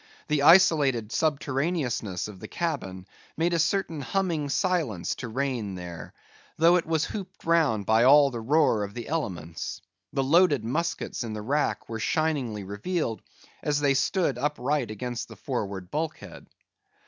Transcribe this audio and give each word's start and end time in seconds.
The 0.29 0.41
isolated 0.41 1.11
subterraneousness 1.11 2.27
of 2.27 2.39
the 2.39 2.47
cabin 2.47 3.05
made 3.37 3.53
a 3.53 3.59
certain 3.59 4.01
humming 4.01 4.49
silence 4.49 5.13
to 5.17 5.27
reign 5.27 5.75
there, 5.75 6.15
though 6.57 6.75
it 6.77 6.87
was 6.87 7.05
hooped 7.05 7.43
round 7.45 7.85
by 7.85 8.03
all 8.03 8.31
the 8.31 8.41
roar 8.41 8.83
of 8.83 8.95
the 8.95 9.07
elements. 9.07 9.79
The 10.11 10.23
loaded 10.23 10.65
muskets 10.65 11.23
in 11.23 11.33
the 11.33 11.43
rack 11.43 11.87
were 11.87 11.99
shiningly 11.99 12.63
revealed, 12.63 13.21
as 13.61 13.79
they 13.79 13.93
stood 13.93 14.39
upright 14.39 14.89
against 14.89 15.27
the 15.27 15.35
forward 15.35 15.91
bulkhead. 15.91 16.47